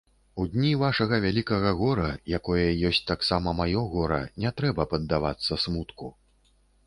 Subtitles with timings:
[0.41, 2.07] У дні вашага вялікага гора,
[2.37, 6.13] якое ёсць таксама маё гора, не трэба паддавацца смутку.